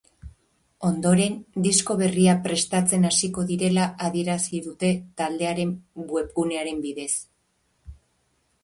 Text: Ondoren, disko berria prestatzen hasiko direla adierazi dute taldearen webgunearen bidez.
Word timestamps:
Ondoren, 0.87 1.35
disko 1.67 1.95
berria 1.99 2.35
prestatzen 2.47 3.05
hasiko 3.11 3.45
direla 3.53 3.85
adierazi 4.09 4.63
dute 4.71 4.93
taldearen 5.23 5.79
webgunearen 6.17 6.83
bidez. 6.89 7.11